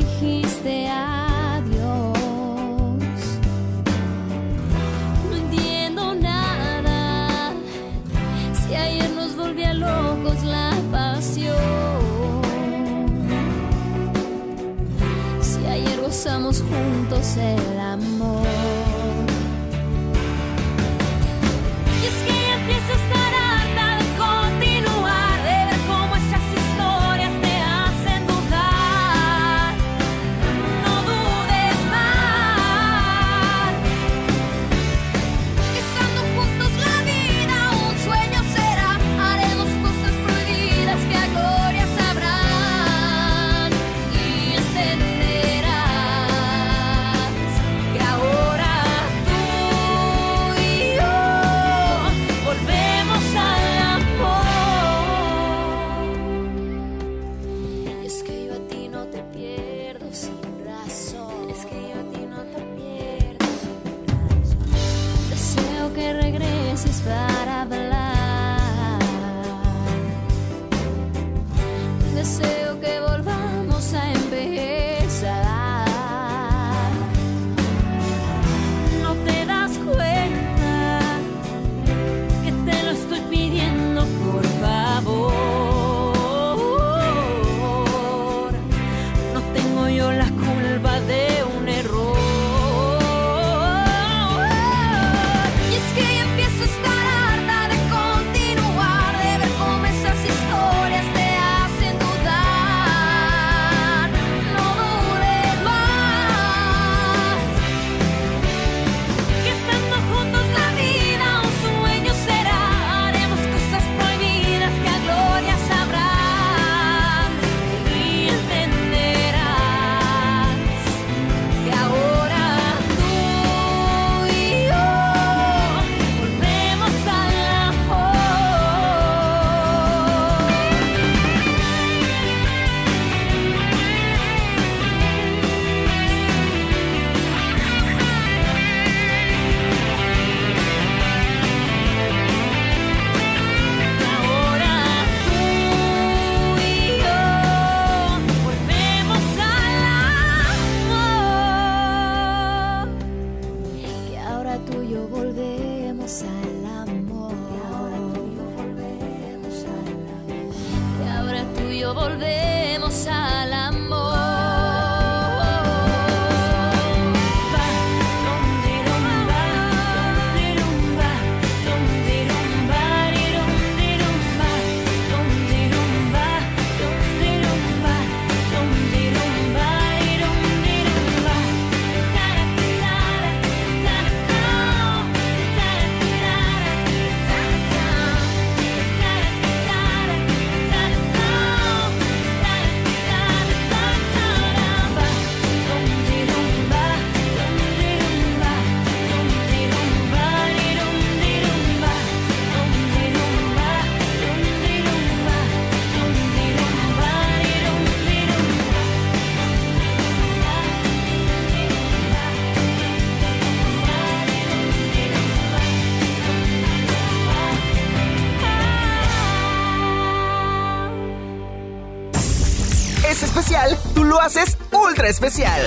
[225.03, 225.61] ultra especial.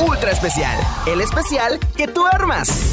[0.00, 2.91] Ultra especial, el especial que tú armas.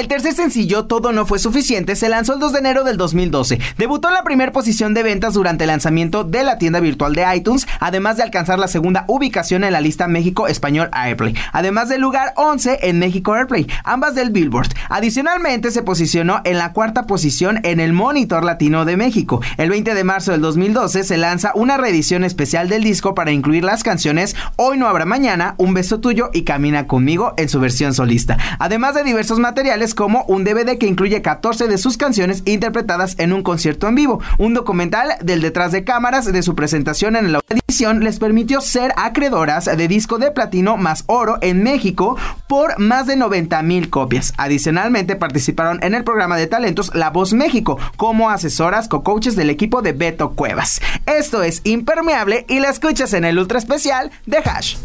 [0.00, 3.60] El tercer sencillo, Todo no fue suficiente, se lanzó el 2 de enero del 2012.
[3.76, 7.26] Debutó en la primera posición de ventas durante el lanzamiento de la tienda virtual de
[7.36, 12.00] iTunes, además de alcanzar la segunda ubicación en la lista México Español Airplay, además del
[12.00, 14.70] lugar 11 en México Airplay, ambas del Billboard.
[14.88, 19.42] Adicionalmente, se posicionó en la cuarta posición en el Monitor Latino de México.
[19.58, 23.64] El 20 de marzo del 2012 se lanza una reedición especial del disco para incluir
[23.64, 27.92] las canciones Hoy no habrá mañana, Un beso tuyo y Camina conmigo en su versión
[27.92, 33.14] solista, además de diversos materiales como un DVD que incluye 14 de sus canciones interpretadas
[33.18, 34.20] en un concierto en vivo.
[34.38, 38.92] Un documental del detrás de cámaras de su presentación en la edición les permitió ser
[38.96, 42.16] acreedoras de disco de platino más oro en México
[42.48, 44.32] por más de 90 mil copias.
[44.36, 49.82] Adicionalmente participaron en el programa de talentos La Voz México como asesoras co-coaches del equipo
[49.82, 50.80] de Beto Cuevas.
[51.06, 54.76] Esto es Impermeable y la escuchas en el ultra especial de Hash.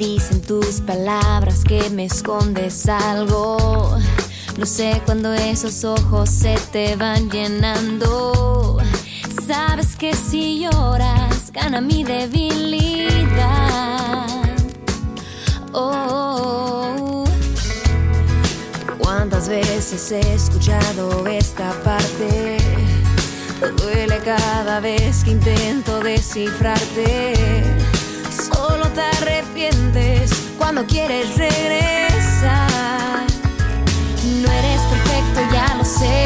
[0.00, 3.98] Dicen tus palabras que me escondes algo.
[4.56, 8.78] No sé cuando esos ojos se te van llenando.
[9.46, 13.26] Sabes que si lloras gana mi debilidad.
[15.74, 17.24] Oh,
[19.00, 22.56] ¿cuántas veces he escuchado esta parte?
[23.76, 27.89] duele cada vez que intento descifrarte
[28.94, 33.26] te arrepientes cuando quieres regresar.
[34.42, 36.24] No eres perfecto, ya lo sé.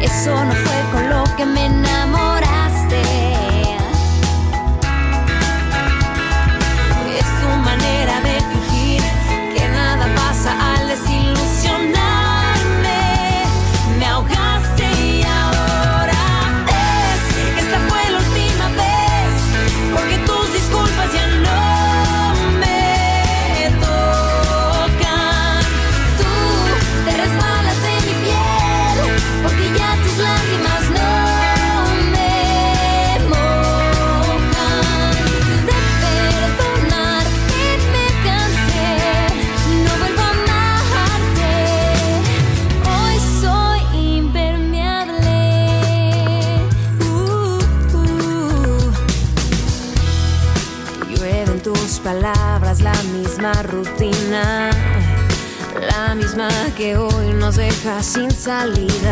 [0.00, 2.01] Eso no fue con lo que me enamoraste.
[58.42, 59.11] Salida.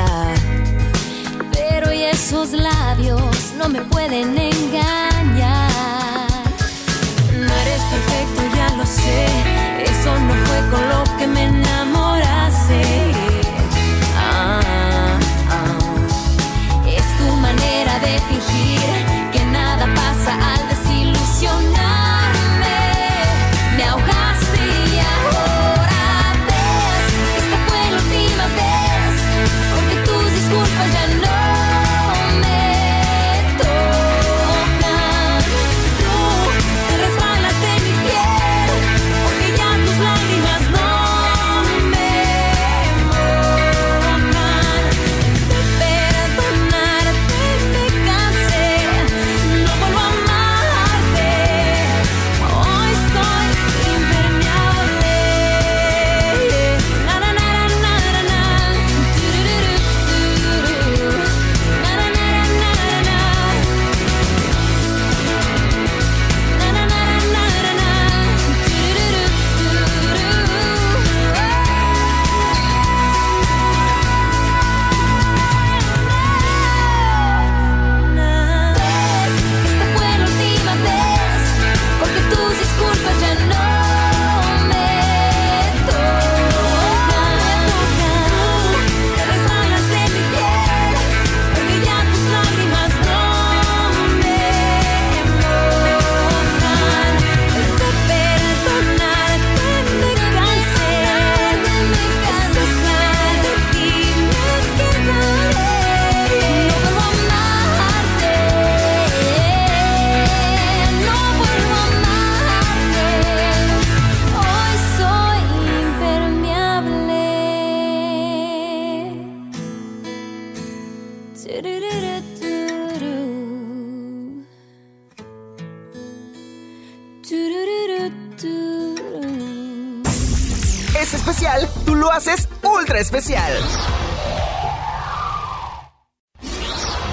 [132.13, 133.53] Haces ultra especial.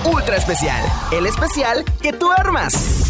[0.05, 3.07] Ultra especial, el especial que tú armas.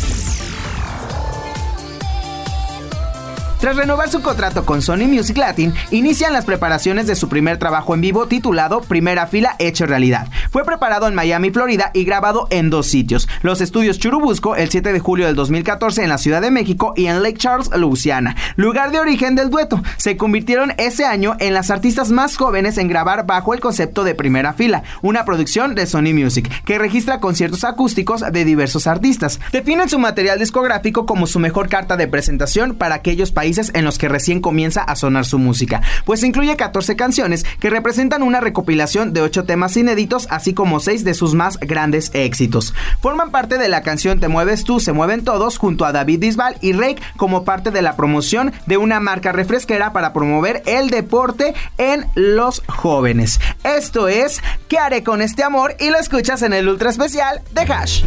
[3.60, 7.96] Tras renovar su contrato con Sony Music Latin, inician las preparaciones de su primer trabajo
[7.96, 10.28] en vivo titulado Primera Fila Hecho Realidad.
[10.52, 14.94] Fue preparado en Miami, Florida y grabado en dos sitios, los estudios Churubusco el 7
[14.94, 18.92] de julio del 2014 en la Ciudad de México y en Lake Charles, Louisiana, lugar
[18.92, 19.82] de origen del dueto.
[19.98, 24.14] Se convirtieron ese año en las artistas más jóvenes en grabar bajo el concepto de
[24.14, 29.40] Primera Fila, una producción de Sony Music que registra conciertos acústicos de diversos artistas.
[29.52, 33.98] Definen su material discográfico como su mejor carta de presentación para aquellos países en los
[33.98, 39.14] que recién comienza a sonar su música, pues incluye 14 canciones que representan una recopilación
[39.14, 42.74] de 8 temas inéditos, así como 6 de sus más grandes éxitos.
[43.02, 46.58] Forman parte de la canción Te mueves tú, se mueven todos, junto a David Bisbal
[46.62, 51.54] y Rake como parte de la promoción de una marca refresquera para promover el deporte
[51.78, 53.40] en los jóvenes.
[53.64, 55.76] Esto es ¿Qué haré con este amor?
[55.80, 58.04] Y lo escuchas en el ultra especial de Hash.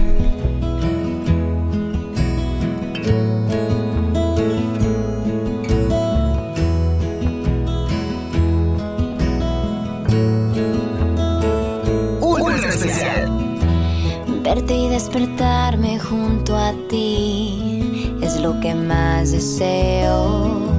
[14.53, 20.73] Verte y despertarme junto a ti es lo que más deseo.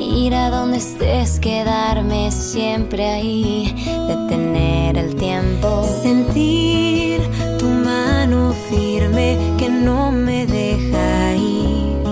[0.00, 3.76] Ir a donde estés, quedarme siempre ahí,
[4.08, 5.84] detener el tiempo.
[6.02, 7.20] Sentir
[7.60, 12.02] tu mano firme que no me deja ir.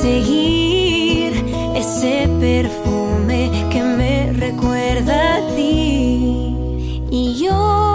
[0.00, 6.56] Seguir ese perfume que me recuerda a ti.
[7.10, 7.93] Y yo,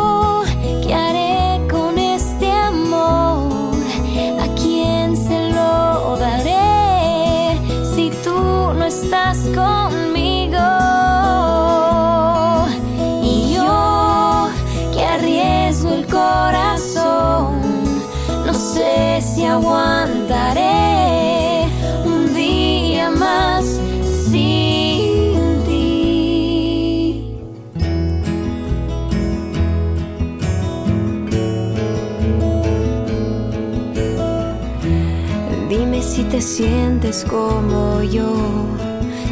[36.40, 38.34] te sientes como yo,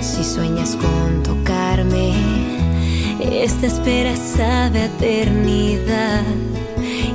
[0.02, 2.12] si sueñas con tocarme.
[3.22, 6.26] Esta espera sabe a eternidad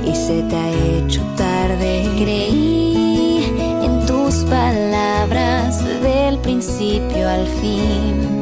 [0.03, 2.09] y se te ha hecho tarde.
[2.15, 3.45] Creí
[3.83, 8.41] en tus palabras del principio al fin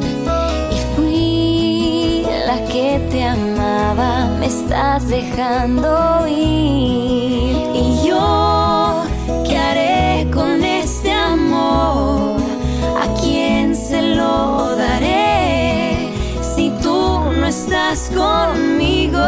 [0.71, 4.29] y fui la que te amaba.
[4.39, 8.40] Me estás dejando ir y yo
[18.13, 19.19] conmigo?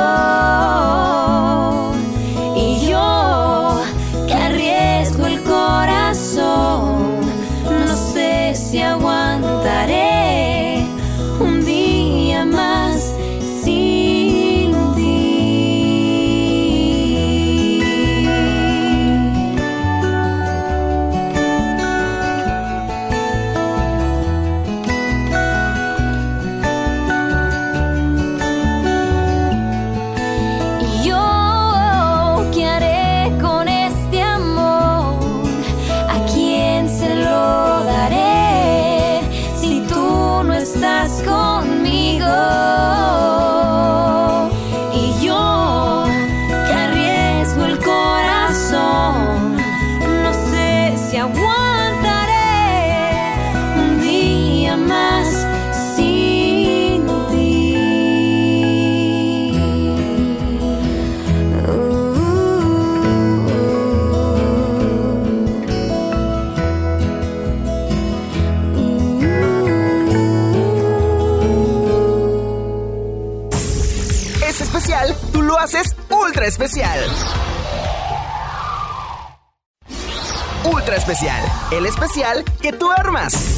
[76.43, 76.99] Ultra especial.
[80.65, 81.41] Ultra especial,
[81.71, 83.52] el especial que tú armas.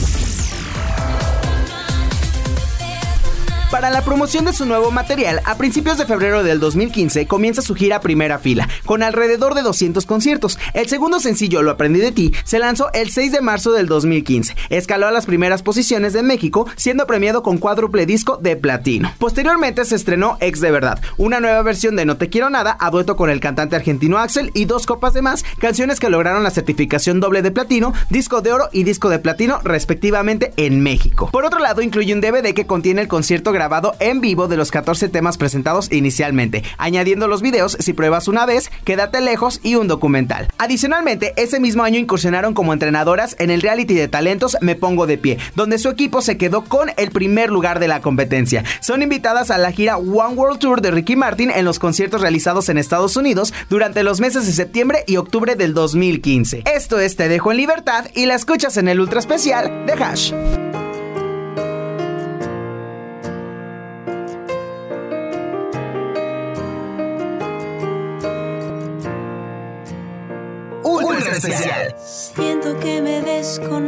[3.76, 7.76] Para la promoción de su nuevo material, a principios de febrero del 2015 comienza su
[7.76, 10.58] gira Primera Fila, con alrededor de 200 conciertos.
[10.74, 14.56] El segundo sencillo, Lo aprendí de ti, se lanzó el 6 de marzo del 2015.
[14.70, 19.12] Escaló a las primeras posiciones de México, siendo premiado con cuádruple disco de platino.
[19.20, 22.90] Posteriormente se estrenó Ex de Verdad, una nueva versión de No Te Quiero Nada, a
[22.92, 26.52] dueto con el cantante argentino Axel y dos copas de más, canciones que lograron la
[26.52, 31.30] certificación doble de platino, disco de oro y disco de platino, respectivamente, en México.
[31.30, 33.65] Por otro lado, incluye un DVD que contiene el concierto grabado
[34.00, 38.70] en vivo de los 14 temas presentados inicialmente, añadiendo los videos Si pruebas una vez,
[38.84, 40.48] Quédate lejos y un documental.
[40.58, 45.18] Adicionalmente, ese mismo año incursionaron como entrenadoras en el reality de talentos Me Pongo de
[45.18, 48.64] Pie, donde su equipo se quedó con el primer lugar de la competencia.
[48.80, 52.70] Son invitadas a la gira One World Tour de Ricky Martin en los conciertos realizados
[52.70, 56.64] en Estados Unidos durante los meses de septiembre y octubre del 2015.
[56.72, 60.65] Esto es Te Dejo en Libertad y la escuchas en el ultra especial de Hash.
[73.60, 73.85] Me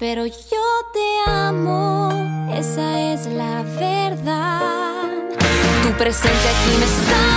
[0.00, 0.64] pero yo
[0.94, 2.08] te amo.
[2.56, 5.10] Esa es la verdad.
[5.82, 7.29] Tu presencia aquí me está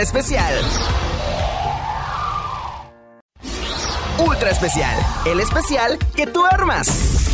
[0.00, 0.54] especial.
[4.18, 7.29] Ultra especial, el especial que tú armas.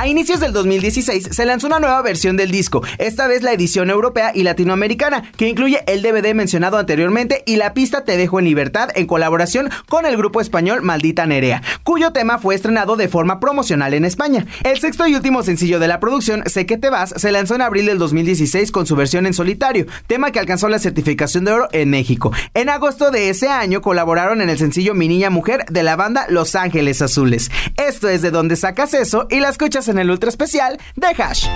[0.00, 3.90] A inicios del 2016 se lanzó una nueva versión del disco, esta vez la edición
[3.90, 8.46] europea y latinoamericana, que incluye el DVD mencionado anteriormente y la pista Te dejo en
[8.46, 13.40] libertad en colaboración con el grupo español Maldita Nerea, cuyo tema fue estrenado de forma
[13.40, 14.46] promocional en España.
[14.64, 17.60] El sexto y último sencillo de la producción, Sé que te vas, se lanzó en
[17.60, 21.68] abril del 2016 con su versión en solitario, tema que alcanzó la certificación de oro
[21.72, 22.32] en México.
[22.54, 26.24] En agosto de ese año colaboraron en el sencillo Mi Niña Mujer de la banda
[26.30, 27.50] Los Ángeles Azules.
[27.76, 31.46] Esto es de donde sacas eso y la escuchas en el ultra especial de Hash.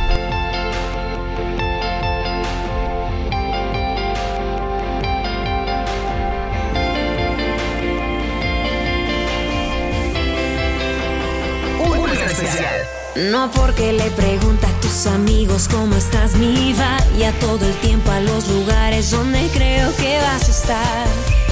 [11.80, 12.86] Ultra especial.
[13.30, 17.74] No porque le pregunta a tus amigos cómo estás, mi va y a todo el
[17.76, 21.43] tiempo a los lugares donde creo que vas a estar.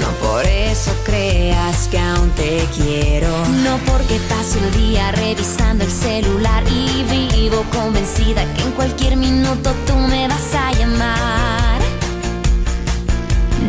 [0.00, 3.28] No por eso creas que aún te quiero.
[3.62, 9.72] No porque paso el día revisando el celular y vivo convencida que en cualquier minuto
[9.86, 11.80] tú me vas a llamar.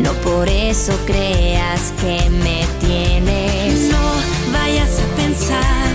[0.02, 3.90] No por eso creas que me tienes.
[3.90, 5.86] No vayas a pensar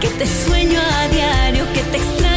[0.00, 2.29] que te sueño a diario, que te extraño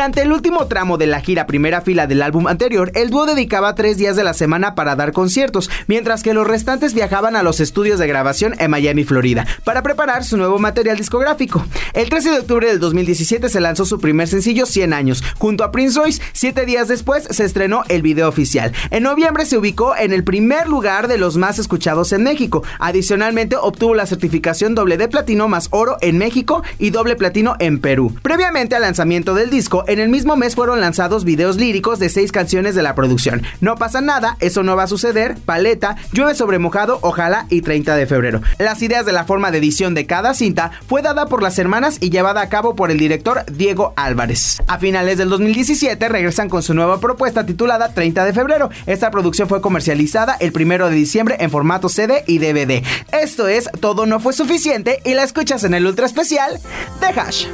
[0.00, 3.74] Durante el último tramo de la gira primera fila del álbum anterior, el dúo dedicaba
[3.74, 7.60] tres días de la semana para dar conciertos, mientras que los restantes viajaban a los
[7.60, 11.66] estudios de grabación en Miami, Florida, para preparar su nuevo material discográfico.
[11.92, 15.72] El 13 de octubre del 2017 se lanzó su primer sencillo 100 años, junto a
[15.72, 16.22] Prince Royce.
[16.32, 18.72] Siete días después se estrenó el video oficial.
[18.90, 22.62] En noviembre se ubicó en el primer lugar de los más escuchados en México.
[22.78, 27.80] Adicionalmente obtuvo la certificación doble de platino más oro en México y doble platino en
[27.80, 28.14] Perú.
[28.22, 32.30] Previamente al lanzamiento del disco, en el mismo mes fueron lanzados videos líricos de seis
[32.30, 33.42] canciones de la producción.
[33.60, 37.96] No pasa nada, eso no va a suceder, Paleta, Llueve sobre mojado, Ojalá y 30
[37.96, 38.42] de febrero.
[38.58, 41.79] Las ideas de la forma de edición de cada cinta fue dada por las hermanas
[42.00, 44.58] y llevada a cabo por el director Diego Álvarez.
[44.66, 48.70] A finales del 2017 regresan con su nueva propuesta titulada 30 de febrero.
[48.86, 52.84] Esta producción fue comercializada el primero de diciembre en formato CD y DVD.
[53.12, 56.60] Esto es Todo no fue suficiente y la escuchas en el ultra especial
[57.00, 57.46] de Hash.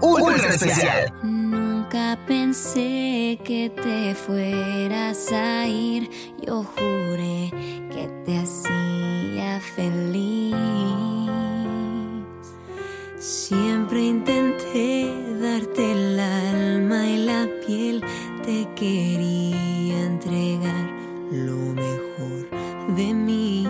[0.00, 1.39] Ultra especial.
[1.92, 6.08] Nunca pensé que te fueras a ir.
[6.40, 7.50] Yo juré
[7.90, 10.54] que te hacía feliz.
[13.18, 18.04] Siempre intenté darte el alma y la piel.
[18.44, 20.90] Te quería entregar
[21.32, 23.66] lo mejor de mí.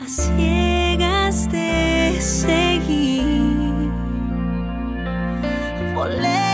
[0.00, 3.20] A ciegas te seguí.
[5.94, 6.45] Volé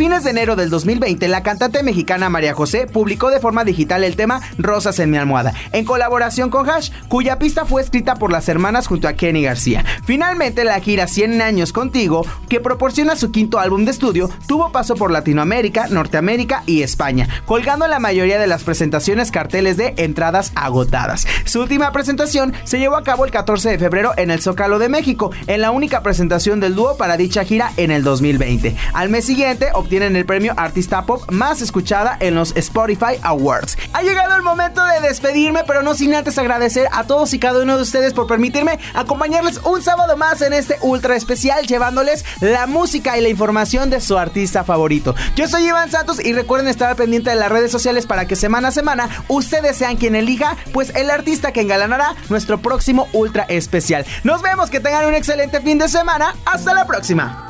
[0.00, 4.16] fines de enero del 2020, la cantante mexicana María José publicó de forma digital el
[4.16, 8.48] tema Rosas en mi almohada, en colaboración con Hash, cuya pista fue escrita por las
[8.48, 9.84] hermanas junto a Kenny García.
[10.04, 14.94] Finalmente, la gira 100 años contigo, que proporciona su quinto álbum de estudio, tuvo paso
[14.94, 21.26] por Latinoamérica, Norteamérica y España, colgando la mayoría de las presentaciones carteles de entradas agotadas.
[21.44, 24.88] Su última presentación se llevó a cabo el 14 de febrero en el Zócalo de
[24.88, 28.76] México, en la única presentación del dúo para dicha gira en el 2020.
[28.94, 33.76] Al mes siguiente obtienen el premio Artista Pop más escuchada en los Spotify Awards.
[33.94, 37.62] Ha llegado el momento de despedirme, pero no sin antes agradecer a todos y cada
[37.62, 42.66] uno de ustedes por permitirme acompañarles un sábado más en este ultra especial, llevándoles la
[42.66, 45.14] música y la información de su artista favorito.
[45.36, 48.68] Yo soy Iván Santos y recuerden estar pendiente de las redes sociales para que semana
[48.68, 54.06] a semana ustedes sean quien elija, pues el artista que engalanará nuestro próximo ultra especial.
[54.24, 56.34] Nos vemos, que tengan un excelente fin de semana.
[56.44, 57.49] Hasta la próxima.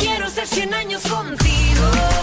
[0.00, 2.19] quiero ser 100 años contigo.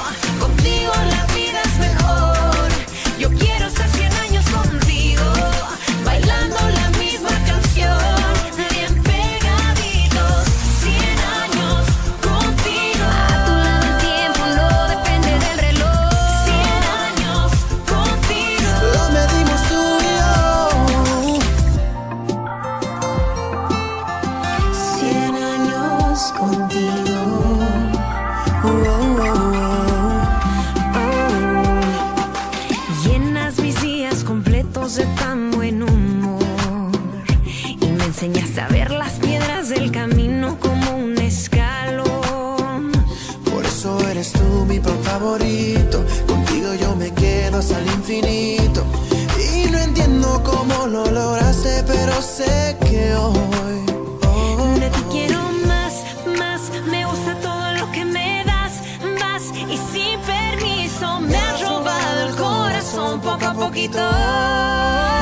[63.86, 65.17] Poco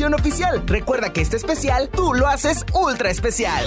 [0.00, 0.62] oficial.
[0.66, 3.64] Recuerda que este especial tú lo haces ultra especial.